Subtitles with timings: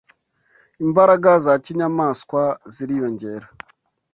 [0.83, 2.41] Imbaraga za kinyamaswa
[2.73, 3.47] ziriyongera